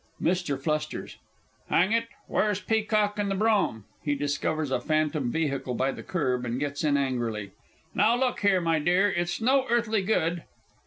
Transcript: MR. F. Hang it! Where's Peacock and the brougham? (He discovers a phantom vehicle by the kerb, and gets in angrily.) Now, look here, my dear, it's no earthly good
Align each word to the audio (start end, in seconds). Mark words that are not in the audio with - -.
MR. 0.19 0.57
F. 1.13 1.17
Hang 1.69 1.91
it! 1.91 2.07
Where's 2.25 2.59
Peacock 2.59 3.19
and 3.19 3.29
the 3.29 3.35
brougham? 3.35 3.85
(He 4.03 4.15
discovers 4.15 4.71
a 4.71 4.81
phantom 4.81 5.31
vehicle 5.31 5.75
by 5.75 5.91
the 5.91 6.01
kerb, 6.01 6.43
and 6.43 6.59
gets 6.59 6.83
in 6.83 6.97
angrily.) 6.97 7.51
Now, 7.93 8.17
look 8.17 8.39
here, 8.39 8.61
my 8.61 8.79
dear, 8.79 9.11
it's 9.11 9.39
no 9.39 9.67
earthly 9.69 10.01
good 10.01 10.43